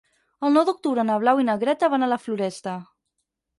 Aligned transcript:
El 0.47 0.55
nou 0.55 0.63
d'octubre 0.69 1.05
na 1.09 1.17
Blau 1.25 1.43
i 1.43 1.47
na 1.51 1.57
Greta 1.65 1.91
van 1.97 2.07
a 2.07 2.11
la 2.15 2.19
Floresta. 2.25 2.77